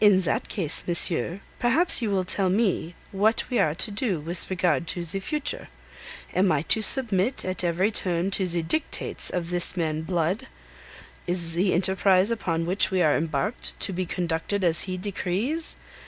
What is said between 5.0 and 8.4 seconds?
the future. Am I to submit at every turn